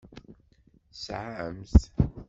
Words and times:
Tesɛam-t. 0.89 1.73